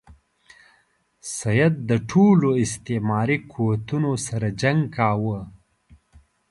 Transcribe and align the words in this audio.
سید 1.37 1.73
د 1.89 1.91
ټولو 2.09 2.49
استعماري 2.63 3.37
قوتونو 3.51 4.11
سره 4.27 4.47
جنګ 4.61 4.79
کاوه. 4.95 5.39